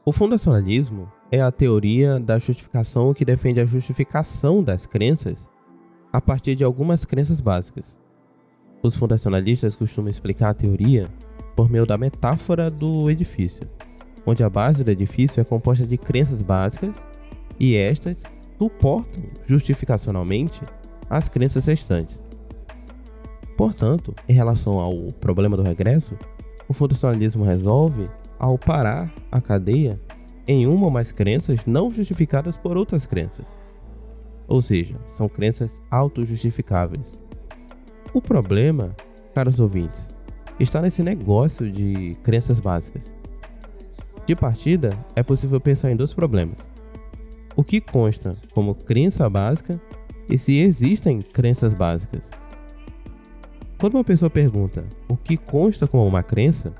O 0.05 0.11
fundacionalismo 0.11 1.11
é 1.31 1.41
a 1.41 1.51
teoria 1.51 2.19
da 2.19 2.37
justificação 2.37 3.13
que 3.13 3.25
defende 3.25 3.59
a 3.59 3.65
justificação 3.65 4.63
das 4.63 4.85
crenças 4.85 5.49
a 6.11 6.21
partir 6.21 6.55
de 6.55 6.63
algumas 6.63 7.05
crenças 7.05 7.41
básicas. 7.41 7.97
Os 8.83 8.97
fundacionalistas 8.97 9.77
costumam 9.77 10.09
explicar 10.09 10.49
a 10.49 10.53
teoria 10.53 11.09
por 11.55 11.69
meio 11.69 11.85
da 11.85 11.97
metáfora 11.97 12.69
do 12.69 13.09
edifício, 13.09 13.65
onde 14.25 14.43
a 14.43 14.49
base 14.49 14.83
do 14.83 14.91
edifício 14.91 15.39
é 15.39 15.43
composta 15.45 15.87
de 15.87 15.97
crenças 15.97 16.41
básicas 16.41 17.01
e 17.57 17.77
estas 17.77 18.23
suportam 18.57 19.23
justificacionalmente 19.45 20.61
as 21.09 21.29
crenças 21.29 21.65
restantes. 21.65 22.25
Portanto, 23.55 24.13
em 24.27 24.33
relação 24.33 24.79
ao 24.79 24.93
problema 25.13 25.55
do 25.55 25.63
regresso, 25.63 26.17
o 26.67 26.73
fundacionalismo 26.73 27.45
resolve 27.45 28.09
ao 28.37 28.57
parar 28.57 29.13
a 29.31 29.39
cadeia 29.39 29.97
em 30.45 30.67
uma 30.67 30.85
ou 30.85 30.91
mais 30.91 31.11
crenças 31.13 31.65
não 31.65 31.89
justificadas 31.89 32.57
por 32.57 32.75
outras 32.75 33.05
crenças. 33.05 33.57
Ou 34.45 34.61
seja, 34.61 34.99
são 35.07 35.29
crenças 35.29 35.81
autojustificáveis. 35.89 37.21
O 38.13 38.21
problema, 38.21 38.95
caros 39.33 39.59
ouvintes, 39.59 40.11
está 40.59 40.79
nesse 40.79 41.01
negócio 41.01 41.71
de 41.71 42.15
crenças 42.21 42.59
básicas. 42.59 43.11
De 44.23 44.35
partida, 44.35 44.95
é 45.15 45.23
possível 45.23 45.59
pensar 45.59 45.91
em 45.91 45.95
dois 45.95 46.13
problemas: 46.13 46.69
o 47.55 47.63
que 47.63 47.81
consta 47.81 48.35
como 48.53 48.75
crença 48.75 49.27
básica 49.27 49.81
e 50.29 50.37
se 50.37 50.59
existem 50.59 51.23
crenças 51.23 51.73
básicas. 51.73 52.29
Quando 53.79 53.95
uma 53.95 54.03
pessoa 54.03 54.29
pergunta 54.29 54.85
o 55.09 55.17
que 55.17 55.35
consta 55.35 55.87
como 55.87 56.05
uma 56.05 56.21
crença, 56.21 56.71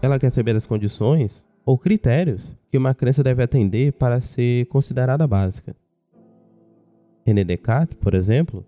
ela 0.00 0.18
quer 0.18 0.30
saber 0.30 0.56
as 0.56 0.64
condições 0.64 1.44
ou 1.62 1.76
critérios 1.76 2.56
que 2.70 2.78
uma 2.78 2.94
crença 2.94 3.22
deve 3.22 3.42
atender 3.42 3.92
para 3.92 4.18
ser 4.18 4.64
considerada 4.68 5.26
básica. 5.26 5.76
René 7.24 7.44
Descartes, 7.44 7.98
por 8.00 8.14
exemplo, 8.14 8.64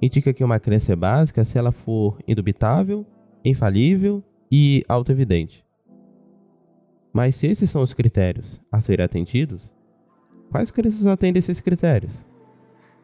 indica 0.00 0.32
que 0.32 0.44
uma 0.44 0.60
crença 0.60 0.92
é 0.92 0.96
básica 0.96 1.44
se 1.44 1.58
ela 1.58 1.72
for 1.72 2.18
indubitável, 2.26 3.06
infalível 3.44 4.22
e 4.50 4.84
autoevidente. 4.88 5.64
Mas 7.12 7.34
se 7.36 7.46
esses 7.46 7.70
são 7.70 7.82
os 7.82 7.94
critérios 7.94 8.60
a 8.70 8.80
serem 8.80 9.04
atendidos, 9.04 9.72
quais 10.50 10.70
crenças 10.70 11.06
atendem 11.06 11.38
esses 11.38 11.60
critérios? 11.60 12.26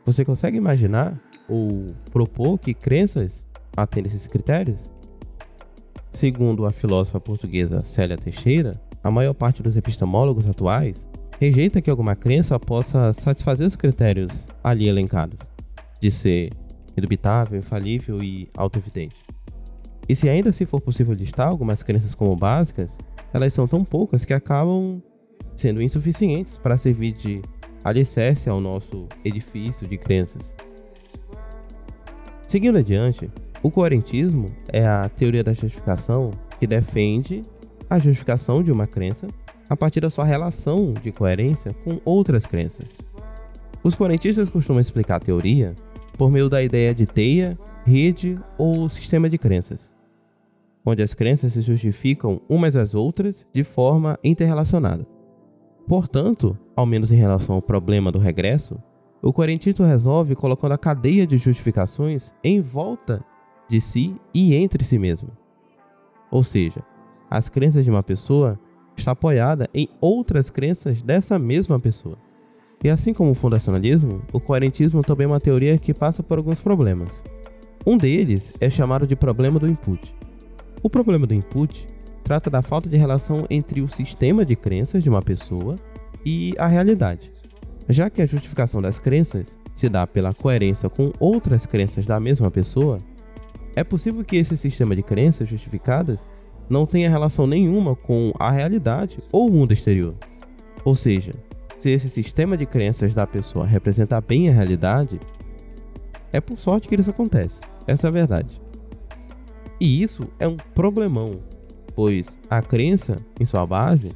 Você 0.04 0.24
consegue 0.24 0.56
imaginar 0.56 1.20
ou 1.48 1.86
propor 2.10 2.58
que 2.58 2.74
crenças 2.74 3.48
atendem 3.76 4.08
esses 4.08 4.26
critérios? 4.26 4.80
Segundo 6.10 6.66
a 6.66 6.72
filósofa 6.72 7.18
portuguesa 7.18 7.82
Célia 7.84 8.18
Teixeira, 8.18 8.78
a 9.02 9.10
maior 9.10 9.32
parte 9.32 9.62
dos 9.62 9.76
epistemólogos 9.76 10.46
atuais 10.46 11.08
rejeita 11.40 11.80
que 11.80 11.90
alguma 11.90 12.14
crença 12.14 12.58
possa 12.60 13.12
satisfazer 13.12 13.66
os 13.66 13.74
critérios 13.74 14.46
ali 14.62 14.88
elencados, 14.88 15.38
de 16.00 16.10
ser 16.10 16.50
indubitável, 16.96 17.58
infalível 17.58 18.22
e 18.22 18.48
autoevidente. 18.56 19.16
E 20.08 20.16
se 20.16 20.28
ainda 20.28 20.52
se 20.52 20.66
for 20.66 20.80
possível 20.80 21.14
listar 21.14 21.48
algumas 21.48 21.82
crenças 21.82 22.14
como 22.14 22.34
básicas, 22.36 22.98
elas 23.32 23.54
são 23.54 23.66
tão 23.66 23.84
poucas 23.84 24.24
que 24.24 24.34
acabam 24.34 25.00
sendo 25.54 25.82
insuficientes 25.82 26.58
para 26.58 26.76
servir 26.76 27.12
de 27.12 27.42
alicerce 27.84 28.48
ao 28.48 28.60
nosso 28.60 29.08
edifício 29.24 29.86
de 29.86 29.96
crenças. 29.96 30.54
Seguindo 32.46 32.78
adiante, 32.78 33.30
o 33.62 33.70
coerentismo 33.70 34.46
é 34.68 34.86
a 34.86 35.08
teoria 35.08 35.42
da 35.42 35.54
justificação 35.54 36.32
que 36.58 36.66
defende 36.66 37.42
a 37.88 37.98
justificação 37.98 38.62
de 38.62 38.70
uma 38.70 38.86
crença 38.86 39.28
a 39.68 39.76
partir 39.76 40.00
da 40.00 40.10
sua 40.10 40.24
relação 40.24 40.92
de 40.92 41.10
coerência 41.10 41.72
com 41.84 42.00
outras 42.04 42.44
crenças. 42.44 42.98
Os 43.82 43.94
coerentistas 43.94 44.50
costumam 44.50 44.80
explicar 44.80 45.16
a 45.16 45.20
teoria 45.20 45.74
por 46.16 46.30
meio 46.30 46.48
da 46.48 46.62
ideia 46.62 46.94
de 46.94 47.06
teia, 47.06 47.58
rede 47.84 48.38
ou 48.58 48.88
sistema 48.88 49.28
de 49.28 49.38
crenças, 49.38 49.92
onde 50.84 51.02
as 51.02 51.14
crenças 51.14 51.52
se 51.52 51.62
justificam 51.62 52.40
umas 52.48 52.76
às 52.76 52.94
outras 52.94 53.46
de 53.52 53.64
forma 53.64 54.18
interrelacionada. 54.22 55.06
Portanto, 55.86 56.56
ao 56.76 56.86
menos 56.86 57.12
em 57.12 57.16
relação 57.16 57.56
ao 57.56 57.62
problema 57.62 58.12
do 58.12 58.18
regresso, 58.18 58.80
o 59.20 59.32
coerentismo 59.32 59.86
resolve 59.86 60.34
colocando 60.34 60.72
a 60.72 60.78
cadeia 60.78 61.26
de 61.26 61.38
justificações 61.38 62.32
em 62.42 62.60
volta 62.60 63.24
de 63.68 63.80
si 63.80 64.16
e 64.34 64.54
entre 64.54 64.84
si 64.84 64.98
mesmo. 64.98 65.30
Ou 66.30 66.42
seja, 66.42 66.82
as 67.30 67.48
crenças 67.48 67.84
de 67.84 67.90
uma 67.90 68.02
pessoa 68.02 68.58
está 68.96 69.12
apoiada 69.12 69.68
em 69.72 69.88
outras 70.00 70.50
crenças 70.50 71.02
dessa 71.02 71.38
mesma 71.38 71.78
pessoa. 71.78 72.18
E 72.84 72.90
assim 72.90 73.14
como 73.14 73.30
o 73.30 73.34
fundacionalismo, 73.34 74.22
o 74.32 74.40
coerentismo 74.40 75.02
também 75.02 75.24
é 75.24 75.28
uma 75.28 75.40
teoria 75.40 75.78
que 75.78 75.94
passa 75.94 76.22
por 76.22 76.38
alguns 76.38 76.60
problemas. 76.60 77.22
Um 77.86 77.96
deles 77.96 78.52
é 78.60 78.68
chamado 78.68 79.06
de 79.06 79.14
problema 79.14 79.58
do 79.58 79.68
input. 79.68 80.14
O 80.82 80.90
problema 80.90 81.26
do 81.26 81.34
input 81.34 81.86
trata 82.24 82.50
da 82.50 82.62
falta 82.62 82.88
de 82.88 82.96
relação 82.96 83.44
entre 83.48 83.80
o 83.80 83.88
sistema 83.88 84.44
de 84.44 84.56
crenças 84.56 85.02
de 85.02 85.08
uma 85.08 85.22
pessoa 85.22 85.76
e 86.24 86.54
a 86.58 86.66
realidade. 86.66 87.32
Já 87.88 88.10
que 88.10 88.22
a 88.22 88.26
justificação 88.26 88.82
das 88.82 88.98
crenças 88.98 89.58
se 89.74 89.88
dá 89.88 90.06
pela 90.06 90.34
coerência 90.34 90.88
com 90.88 91.12
outras 91.18 91.66
crenças 91.66 92.04
da 92.04 92.18
mesma 92.18 92.50
pessoa, 92.50 92.98
é 93.74 93.82
possível 93.82 94.24
que 94.24 94.36
esse 94.36 94.56
sistema 94.56 94.94
de 94.94 95.02
crenças 95.02 95.48
justificadas 95.48 96.28
não 96.68 96.86
tenha 96.86 97.10
relação 97.10 97.46
nenhuma 97.46 97.94
com 97.96 98.32
a 98.38 98.50
realidade 98.50 99.18
ou 99.30 99.48
o 99.48 99.52
mundo 99.52 99.72
exterior. 99.72 100.14
Ou 100.84 100.94
seja, 100.94 101.32
se 101.82 101.90
esse 101.90 102.08
sistema 102.08 102.56
de 102.56 102.64
crenças 102.64 103.12
da 103.12 103.26
pessoa 103.26 103.66
representar 103.66 104.20
bem 104.20 104.48
a 104.48 104.52
realidade, 104.52 105.18
é 106.32 106.40
por 106.40 106.56
sorte 106.56 106.86
que 106.86 106.94
isso 106.94 107.10
acontece. 107.10 107.60
Essa 107.88 108.06
é 108.06 108.08
a 108.08 108.12
verdade. 108.12 108.62
E 109.80 110.00
isso 110.00 110.28
é 110.38 110.46
um 110.46 110.56
problemão, 110.56 111.42
pois 111.92 112.38
a 112.48 112.62
crença, 112.62 113.16
em 113.40 113.44
sua 113.44 113.66
base, 113.66 114.12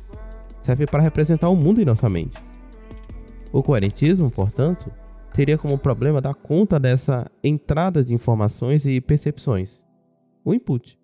serve 0.63 0.87
para 0.87 1.03
representar 1.03 1.49
o 1.49 1.57
mundo 1.57 1.83
em 1.83 1.85
nossa 1.85 2.09
mente. 2.09 2.39
O 3.53 3.65
coerentismo, 3.65 4.31
portanto, 4.31 4.89
teria 5.33 5.59
como 5.59 5.77
problema 5.77 6.21
dar 6.21 6.37
conta 6.37 6.79
dessa 6.79 7.29
entrada 7.43 8.05
de 8.05 8.15
informações 8.15 8.87
e 8.87 9.01
percepções, 9.01 9.85
o 10.45 10.55
input, 10.55 10.97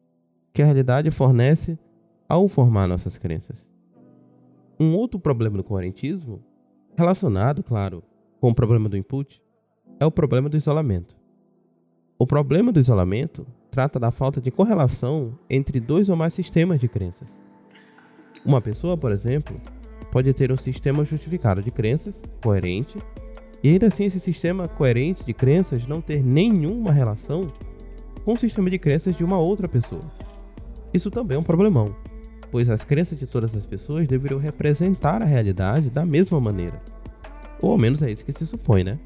que 0.53 0.63
a 0.63 0.65
realidade 0.65 1.11
fornece 1.11 1.77
ao 2.29 2.47
formar 2.47 2.87
nossas 2.87 3.19
crenças. 3.19 3.69
Um 4.79 4.95
outro 4.95 5.19
problema 5.19 5.57
do 5.57 5.65
coerentismo, 5.65 6.52
relacionado, 6.97 7.63
claro, 7.63 8.03
com 8.41 8.51
o 8.51 8.55
problema 8.55 8.89
do 8.89 8.97
input, 8.97 9.41
é 9.99 10.07
o 10.07 10.11
problema 10.11 10.49
do 10.49 10.57
isolamento. 10.57 11.17
O 12.19 12.27
problema 12.27 12.73
do 12.73 12.81
isolamento 12.81 13.47
trata 13.71 13.99
da 13.99 14.11
falta 14.11 14.41
de 14.41 14.51
correlação 14.51 15.39
entre 15.49 15.81
dois 15.81 16.09
ou 16.09 16.17
mais 16.17 16.35
sistemas 16.35 16.79
de 16.79 16.89
crenças. 16.89 17.41
Uma 18.45 18.61
pessoa, 18.61 18.97
por 18.97 19.13
exemplo, 19.13 19.61
pode 20.11 20.33
ter 20.35 20.53
um 20.53 20.57
sistema 20.57 21.05
justificado 21.05 21.63
de 21.63 21.71
crenças, 21.71 22.23
coerente, 22.43 22.99
e 23.63 23.71
ainda 23.71 23.87
assim 23.87 24.05
esse 24.05 24.21
sistema 24.21 24.69
coerente 24.69 25.25
de 25.25 25.33
crenças 25.33 25.87
não 25.87 26.01
ter 26.01 26.23
nenhuma 26.23 26.93
relação 26.93 27.47
com 28.25 28.35
o 28.35 28.39
sistema 28.39 28.69
de 28.69 28.79
crenças 28.79 29.17
de 29.17 29.25
uma 29.25 29.39
outra 29.39 29.69
pessoa. 29.69 30.03
Isso 30.93 31.11
também 31.11 31.37
é 31.37 31.41
um 31.41 31.45
problemão, 31.45 31.95
pois 32.53 32.69
as 32.69 32.85
crenças 32.85 33.19
de 33.19 33.27
todas 33.27 33.57
as 33.57 33.65
pessoas 33.65 34.07
deveriam 34.07 34.39
representar 34.39 35.23
a 35.23 35.25
realidade 35.25 35.89
da 35.89 36.05
mesma 36.05 36.39
maneira. 36.39 36.81
Ou 37.63 37.73
ao 37.73 37.79
menos 37.79 38.03
é 38.03 38.11
isso 38.11 38.25
que 38.25 38.33
se 38.33 38.47
supõe, 38.47 38.85
né? 38.85 38.99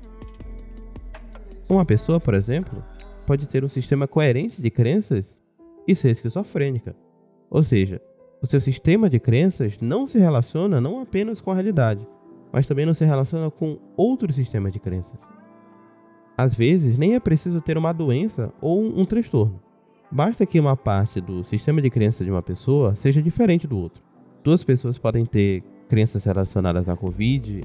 Uma 1.68 1.84
pessoa, 1.84 2.18
por 2.18 2.34
exemplo, 2.34 2.84
pode 3.24 3.48
ter 3.48 3.64
um 3.64 3.68
sistema 3.68 4.08
coerente 4.08 4.60
de 4.60 4.68
crenças 4.68 5.38
e 5.86 5.94
ser 5.94 6.10
esquizofrênica. 6.10 6.96
Ou 7.48 7.62
seja, 7.62 8.02
o 8.42 8.46
seu 8.48 8.60
sistema 8.60 9.08
de 9.08 9.20
crenças 9.20 9.78
não 9.80 10.08
se 10.08 10.18
relaciona 10.18 10.80
não 10.80 11.00
apenas 11.00 11.40
com 11.40 11.52
a 11.52 11.54
realidade, 11.54 12.06
mas 12.52 12.66
também 12.66 12.84
não 12.84 12.94
se 12.94 13.04
relaciona 13.04 13.48
com 13.48 13.78
outros 13.96 14.34
sistemas 14.34 14.72
de 14.72 14.80
crenças. 14.80 15.20
Às 16.36 16.52
vezes, 16.52 16.98
nem 16.98 17.14
é 17.14 17.20
preciso 17.20 17.60
ter 17.60 17.78
uma 17.78 17.92
doença 17.92 18.52
ou 18.60 18.82
um 18.82 19.04
transtorno. 19.04 19.65
Basta 20.16 20.46
que 20.46 20.58
uma 20.58 20.74
parte 20.74 21.20
do 21.20 21.44
sistema 21.44 21.82
de 21.82 21.90
crença 21.90 22.24
de 22.24 22.30
uma 22.30 22.40
pessoa 22.40 22.96
seja 22.96 23.20
diferente 23.20 23.66
do 23.66 23.78
outro. 23.78 24.02
Duas 24.42 24.64
pessoas 24.64 24.96
podem 24.96 25.26
ter 25.26 25.62
crenças 25.90 26.24
relacionadas 26.24 26.88
à 26.88 26.96
Covid 26.96 27.62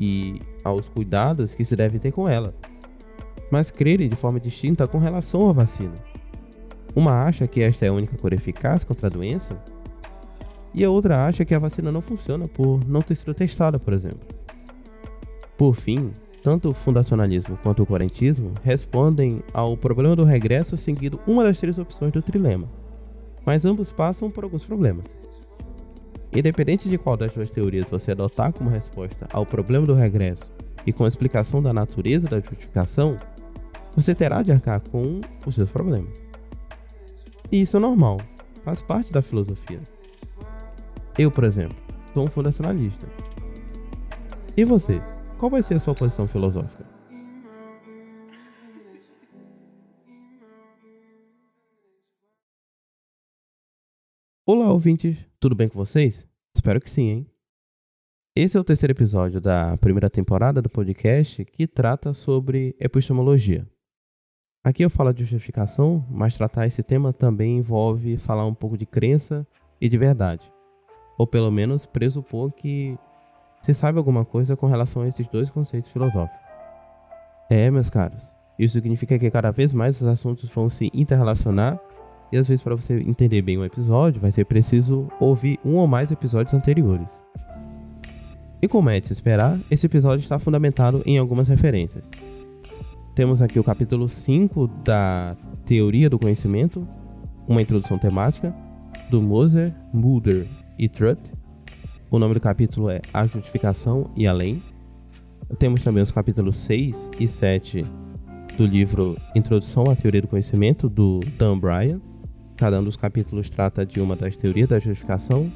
e 0.00 0.40
aos 0.64 0.88
cuidados 0.88 1.54
que 1.54 1.64
se 1.64 1.76
deve 1.76 2.00
ter 2.00 2.10
com 2.10 2.28
ela, 2.28 2.56
mas 3.52 3.70
crerem 3.70 4.08
de 4.08 4.16
forma 4.16 4.40
distinta 4.40 4.88
com 4.88 4.98
relação 4.98 5.48
à 5.48 5.52
vacina. 5.52 5.94
Uma 6.92 7.24
acha 7.24 7.46
que 7.46 7.62
esta 7.62 7.86
é 7.86 7.88
a 7.88 7.92
única 7.92 8.18
cura 8.18 8.34
eficaz 8.34 8.82
contra 8.82 9.06
a 9.06 9.10
doença, 9.10 9.56
e 10.74 10.82
a 10.82 10.90
outra 10.90 11.24
acha 11.24 11.44
que 11.44 11.54
a 11.54 11.58
vacina 11.60 11.92
não 11.92 12.02
funciona 12.02 12.48
por 12.48 12.84
não 12.84 13.00
ter 13.00 13.14
sido 13.14 13.32
testada, 13.32 13.78
por 13.78 13.92
exemplo. 13.92 14.26
Por 15.56 15.72
fim, 15.72 16.10
tanto 16.42 16.70
o 16.70 16.74
fundacionalismo 16.74 17.56
quanto 17.62 17.82
o 17.82 17.86
coerentismo 17.86 18.52
respondem 18.64 19.42
ao 19.54 19.76
problema 19.76 20.16
do 20.16 20.24
regresso 20.24 20.76
seguindo 20.76 21.20
uma 21.26 21.44
das 21.44 21.60
três 21.60 21.78
opções 21.78 22.12
do 22.12 22.20
trilema, 22.20 22.68
mas 23.46 23.64
ambos 23.64 23.92
passam 23.92 24.30
por 24.30 24.44
alguns 24.44 24.64
problemas. 24.64 25.16
Independente 26.34 26.88
de 26.88 26.98
qual 26.98 27.16
das 27.16 27.32
duas 27.32 27.50
teorias 27.50 27.88
você 27.88 28.10
adotar 28.10 28.52
como 28.52 28.70
resposta 28.70 29.28
ao 29.32 29.46
problema 29.46 29.86
do 29.86 29.94
regresso 29.94 30.50
e 30.86 30.92
com 30.92 31.04
a 31.04 31.08
explicação 31.08 31.62
da 31.62 31.72
natureza 31.72 32.28
da 32.28 32.40
justificação, 32.40 33.16
você 33.94 34.14
terá 34.14 34.42
de 34.42 34.50
arcar 34.50 34.80
com 34.80 35.20
os 35.46 35.54
seus 35.54 35.70
problemas. 35.70 36.20
E 37.52 37.60
isso 37.60 37.76
é 37.76 37.80
normal, 37.80 38.18
faz 38.64 38.82
parte 38.82 39.12
da 39.12 39.22
filosofia. 39.22 39.80
Eu, 41.18 41.30
por 41.30 41.44
exemplo, 41.44 41.76
sou 42.14 42.24
um 42.24 42.28
fundacionalista. 42.28 43.06
E 44.56 44.64
você? 44.64 45.00
Qual 45.42 45.50
vai 45.50 45.60
ser 45.60 45.74
a 45.74 45.80
sua 45.80 45.92
posição 45.92 46.28
filosófica? 46.28 46.86
Olá, 54.46 54.72
ouvintes! 54.72 55.18
Tudo 55.40 55.56
bem 55.56 55.68
com 55.68 55.76
vocês? 55.76 56.28
Espero 56.54 56.80
que 56.80 56.88
sim, 56.88 57.08
hein? 57.08 57.30
Esse 58.36 58.56
é 58.56 58.60
o 58.60 58.62
terceiro 58.62 58.92
episódio 58.92 59.40
da 59.40 59.76
primeira 59.78 60.08
temporada 60.08 60.62
do 60.62 60.70
podcast 60.70 61.44
que 61.44 61.66
trata 61.66 62.14
sobre 62.14 62.76
epistemologia. 62.78 63.68
Aqui 64.62 64.84
eu 64.84 64.90
falo 64.90 65.12
de 65.12 65.24
justificação, 65.24 66.06
mas 66.08 66.36
tratar 66.36 66.68
esse 66.68 66.84
tema 66.84 67.12
também 67.12 67.58
envolve 67.58 68.16
falar 68.16 68.46
um 68.46 68.54
pouco 68.54 68.78
de 68.78 68.86
crença 68.86 69.44
e 69.80 69.88
de 69.88 69.98
verdade. 69.98 70.52
Ou 71.18 71.26
pelo 71.26 71.50
menos 71.50 71.84
pressupor 71.84 72.52
que 72.52 72.96
você 73.62 73.72
sabe 73.72 73.96
alguma 73.96 74.24
coisa 74.24 74.56
com 74.56 74.66
relação 74.66 75.02
a 75.02 75.08
esses 75.08 75.28
dois 75.28 75.48
conceitos 75.48 75.90
filosóficos. 75.90 76.42
É, 77.48 77.70
meus 77.70 77.88
caros, 77.88 78.34
isso 78.58 78.74
significa 78.74 79.16
que 79.18 79.30
cada 79.30 79.52
vez 79.52 79.72
mais 79.72 80.00
os 80.00 80.06
assuntos 80.06 80.50
vão 80.50 80.68
se 80.68 80.90
interrelacionar 80.92 81.78
e 82.32 82.36
às 82.36 82.48
vezes 82.48 82.62
para 82.62 82.74
você 82.74 82.98
entender 82.98 83.40
bem 83.40 83.58
o 83.58 83.64
episódio 83.64 84.20
vai 84.20 84.32
ser 84.32 84.46
preciso 84.46 85.06
ouvir 85.20 85.60
um 85.64 85.76
ou 85.76 85.86
mais 85.86 86.10
episódios 86.10 86.54
anteriores. 86.54 87.22
E 88.60 88.66
como 88.66 88.90
é 88.90 88.98
de 88.98 89.06
se 89.06 89.12
esperar, 89.12 89.60
esse 89.70 89.86
episódio 89.86 90.22
está 90.22 90.38
fundamentado 90.38 91.02
em 91.06 91.18
algumas 91.18 91.46
referências. 91.46 92.10
Temos 93.14 93.42
aqui 93.42 93.60
o 93.60 93.64
capítulo 93.64 94.08
5 94.08 94.66
da 94.84 95.36
Teoria 95.64 96.10
do 96.10 96.18
Conhecimento, 96.18 96.86
uma 97.46 97.62
introdução 97.62 97.98
temática, 97.98 98.54
do 99.10 99.20
Moser, 99.20 99.74
Mulder 99.92 100.48
e 100.78 100.88
Trutt, 100.88 101.20
o 102.12 102.18
nome 102.18 102.34
do 102.34 102.40
capítulo 102.40 102.90
é 102.90 103.00
A 103.12 103.26
Justificação 103.26 104.10
e 104.14 104.26
Além. 104.26 104.62
Temos 105.58 105.82
também 105.82 106.02
os 106.02 106.12
capítulos 106.12 106.58
6 106.58 107.10
e 107.18 107.26
7 107.26 107.86
do 108.54 108.66
livro 108.66 109.16
Introdução 109.34 109.84
à 109.90 109.96
Teoria 109.96 110.20
do 110.20 110.28
Conhecimento, 110.28 110.90
do 110.90 111.20
Dan 111.38 111.58
Bryan. 111.58 112.02
Cada 112.54 112.78
um 112.78 112.84
dos 112.84 112.96
capítulos 112.96 113.48
trata 113.48 113.86
de 113.86 113.98
uma 113.98 114.14
das 114.14 114.36
teorias 114.36 114.68
da 114.68 114.78
justificação, 114.78 115.50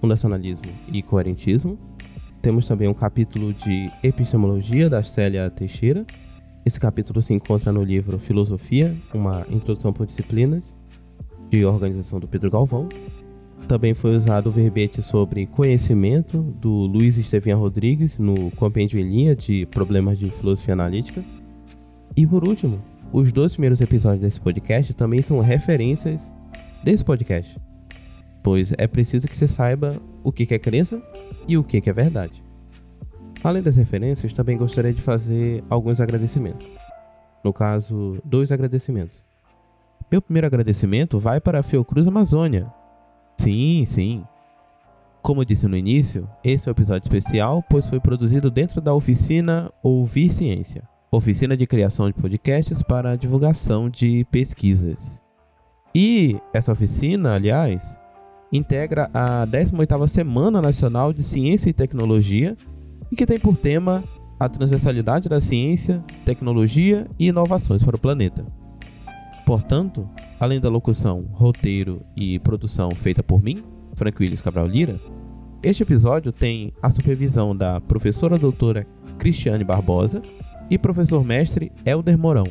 fundacionalismo 0.00 0.72
e 0.90 1.02
coerentismo. 1.02 1.78
Temos 2.40 2.66
também 2.66 2.88
um 2.88 2.94
capítulo 2.94 3.52
de 3.52 3.90
epistemologia 4.02 4.88
da 4.88 5.02
Célia 5.02 5.50
Teixeira. 5.50 6.06
Esse 6.64 6.80
capítulo 6.80 7.20
se 7.20 7.34
encontra 7.34 7.70
no 7.70 7.84
livro 7.84 8.18
Filosofia, 8.18 8.96
uma 9.12 9.46
introdução 9.50 9.92
por 9.92 10.06
disciplinas, 10.06 10.74
de 11.50 11.66
organização 11.66 12.18
do 12.18 12.26
Pedro 12.26 12.50
Galvão. 12.50 12.88
Também 13.68 13.92
foi 13.92 14.12
usado 14.16 14.46
o 14.46 14.50
verbete 14.50 15.02
sobre 15.02 15.44
conhecimento 15.44 16.40
do 16.40 16.70
Luiz 16.70 17.18
Estevinha 17.18 17.54
Rodrigues 17.54 18.18
no 18.18 18.50
Compêndio 18.52 18.98
em 18.98 19.02
Linha 19.02 19.36
de 19.36 19.66
Problemas 19.66 20.18
de 20.18 20.30
Filosofia 20.30 20.72
Analítica. 20.72 21.22
E 22.16 22.26
por 22.26 22.48
último, 22.48 22.82
os 23.12 23.30
dois 23.30 23.52
primeiros 23.52 23.82
episódios 23.82 24.22
desse 24.22 24.40
podcast 24.40 24.94
também 24.94 25.20
são 25.20 25.40
referências 25.40 26.34
desse 26.82 27.04
podcast, 27.04 27.60
pois 28.42 28.72
é 28.78 28.86
preciso 28.86 29.28
que 29.28 29.36
você 29.36 29.46
saiba 29.46 30.00
o 30.24 30.32
que 30.32 30.52
é 30.54 30.58
crença 30.58 31.02
e 31.46 31.58
o 31.58 31.62
que 31.62 31.82
é 31.90 31.92
verdade. 31.92 32.42
Além 33.44 33.62
das 33.62 33.76
referências, 33.76 34.32
também 34.32 34.56
gostaria 34.56 34.94
de 34.94 35.02
fazer 35.02 35.62
alguns 35.68 36.00
agradecimentos. 36.00 36.66
No 37.44 37.52
caso, 37.52 38.16
dois 38.24 38.50
agradecimentos. 38.50 39.26
Meu 40.10 40.22
primeiro 40.22 40.46
agradecimento 40.46 41.18
vai 41.18 41.38
para 41.38 41.60
a 41.60 41.62
Fiocruz 41.62 42.08
Amazônia, 42.08 42.72
Sim, 43.38 43.84
sim. 43.86 44.24
Como 45.22 45.40
eu 45.40 45.44
disse 45.44 45.66
no 45.66 45.76
início, 45.76 46.28
esse 46.42 46.68
é 46.68 46.70
um 46.70 46.72
episódio 46.72 47.04
especial, 47.06 47.62
pois 47.68 47.88
foi 47.88 48.00
produzido 48.00 48.50
dentro 48.50 48.80
da 48.80 48.94
oficina 48.94 49.70
Ouvir 49.82 50.32
Ciência, 50.32 50.82
oficina 51.10 51.56
de 51.56 51.66
criação 51.66 52.08
de 52.08 52.14
podcasts 52.14 52.82
para 52.82 53.16
divulgação 53.16 53.88
de 53.88 54.24
pesquisas. 54.30 55.20
E 55.94 56.36
essa 56.52 56.72
oficina, 56.72 57.34
aliás, 57.34 57.96
integra 58.52 59.10
a 59.12 59.46
18ª 59.46 60.06
Semana 60.06 60.60
Nacional 60.60 61.12
de 61.12 61.22
Ciência 61.22 61.70
e 61.70 61.72
Tecnologia 61.72 62.56
e 63.10 63.16
que 63.16 63.26
tem 63.26 63.38
por 63.38 63.56
tema 63.56 64.04
a 64.38 64.48
transversalidade 64.48 65.28
da 65.28 65.40
ciência, 65.40 66.02
tecnologia 66.24 67.06
e 67.18 67.28
inovações 67.28 67.82
para 67.82 67.96
o 67.96 67.98
planeta. 67.98 68.46
Portanto, 69.44 70.08
além 70.38 70.60
da 70.60 70.68
locução, 70.68 71.24
roteiro 71.32 72.02
e 72.16 72.38
produção 72.38 72.90
feita 72.92 73.22
por 73.22 73.42
mim, 73.42 73.62
Frank 73.94 74.22
Willis 74.22 74.42
Cabral 74.42 74.66
Lira, 74.66 75.00
este 75.62 75.82
episódio 75.82 76.30
tem 76.30 76.72
a 76.80 76.88
supervisão 76.88 77.56
da 77.56 77.80
professora 77.80 78.38
doutora 78.38 78.86
Cristiane 79.18 79.64
Barbosa 79.64 80.22
e 80.70 80.78
professor 80.78 81.24
mestre 81.24 81.72
Elder 81.84 82.16
Morão. 82.16 82.46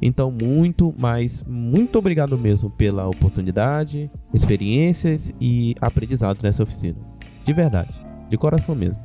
Então, 0.00 0.30
muito, 0.30 0.94
mas 0.96 1.42
muito 1.46 1.98
obrigado 1.98 2.36
mesmo 2.38 2.70
pela 2.70 3.06
oportunidade, 3.06 4.10
experiências 4.32 5.32
e 5.40 5.74
aprendizado 5.80 6.42
nessa 6.42 6.62
oficina. 6.62 6.98
De 7.44 7.52
verdade, 7.52 7.94
de 8.28 8.36
coração 8.36 8.74
mesmo. 8.74 9.02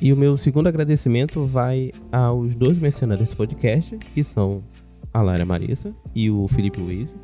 E 0.00 0.12
o 0.12 0.16
meu 0.16 0.36
segundo 0.36 0.68
agradecimento 0.68 1.44
vai 1.46 1.92
aos 2.10 2.54
dois 2.54 2.78
mencionados 2.78 3.24
desse 3.24 3.36
podcast, 3.36 3.96
que 4.14 4.24
são 4.24 4.62
a 5.14 5.22
Lara 5.22 5.44
Marissa 5.44 5.94
e 6.12 6.28
o 6.28 6.48
Felipe 6.48 6.80
Luiz. 6.80 7.16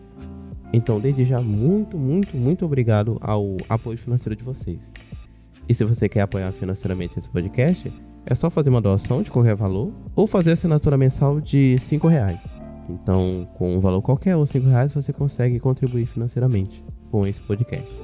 Então, 0.72 1.00
desde 1.00 1.24
já, 1.24 1.40
muito, 1.40 1.98
muito, 1.98 2.37
muito 2.37 2.64
obrigado 2.64 3.18
ao 3.20 3.57
apoio 3.68 3.98
financeiro 3.98 4.37
de 4.37 4.44
vocês. 4.44 4.92
E 5.68 5.74
se 5.74 5.85
você 5.85 6.09
quer 6.09 6.20
apoiar 6.20 6.53
financeiramente 6.53 7.18
esse 7.18 7.29
podcast, 7.29 7.92
é 8.24 8.35
só 8.35 8.48
fazer 8.48 8.70
uma 8.70 8.81
doação 8.81 9.22
de 9.22 9.31
qualquer 9.31 9.57
valor 9.57 9.92
ou 10.14 10.26
fazer 10.26 10.53
assinatura 10.53 10.96
mensal 10.96 11.40
de 11.40 11.76
5 11.79 12.07
reais. 12.07 12.40
Então, 12.88 13.48
com 13.55 13.76
um 13.76 13.81
valor 13.81 14.00
qualquer 14.03 14.37
ou 14.37 14.46
5 14.46 14.68
reais, 14.68 14.94
você 14.94 15.12
consegue 15.12 15.59
contribuir 15.59 16.07
financeiramente 16.07 16.85
com 17.11 17.26
esse 17.26 17.42
podcast. 17.42 17.96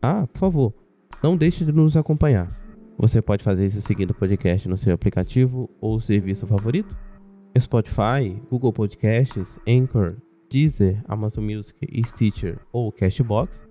Ah, 0.01 0.27
por 0.27 0.37
favor, 0.37 0.73
não 1.23 1.37
deixe 1.37 1.63
de 1.63 1.71
nos 1.71 1.95
acompanhar. 1.95 2.53
Você 2.97 3.21
pode 3.21 3.41
fazer 3.41 3.65
isso 3.65 3.81
seguindo 3.81 4.11
o 4.11 4.13
podcast 4.13 4.67
no 4.67 4.77
seu 4.77 4.93
aplicativo 4.93 5.69
ou 5.79 5.97
serviço 6.01 6.45
favorito: 6.45 6.93
Spotify, 7.57 8.37
Google 8.51 8.73
Podcasts, 8.73 9.57
Anchor, 9.65 10.17
Deezer, 10.49 11.01
Amazon 11.07 11.45
Music, 11.45 11.87
Stitcher 12.05 12.59
ou 12.69 12.91
Cashbox, 12.91 13.63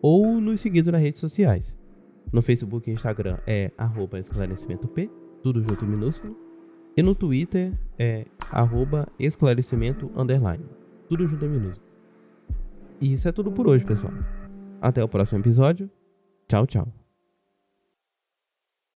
ou 0.00 0.40
nos 0.40 0.60
seguindo 0.60 0.92
nas 0.92 1.00
redes 1.00 1.20
sociais. 1.20 1.81
No 2.32 2.40
Facebook 2.40 2.90
e 2.90 2.94
Instagram 2.94 3.38
é 3.46 3.70
arroba 3.76 4.18
esclarecimento 4.18 4.88
P, 4.88 5.10
tudo 5.42 5.62
junto 5.62 5.84
em 5.84 5.88
minúsculo. 5.88 6.34
E 6.96 7.02
no 7.02 7.14
Twitter 7.14 7.72
é 7.98 8.26
arroba 8.50 9.06
esclarecimento 9.18 10.10
underline, 10.16 10.64
tudo 11.08 11.26
junto 11.26 11.44
em 11.44 11.48
minúsculo. 11.48 11.86
E 13.00 13.12
isso 13.12 13.28
é 13.28 13.32
tudo 13.32 13.52
por 13.52 13.68
hoje, 13.68 13.84
pessoal. 13.84 14.14
Até 14.80 15.02
o 15.02 15.08
próximo 15.08 15.40
episódio. 15.40 15.90
Tchau, 16.48 16.66
tchau. 16.66 17.01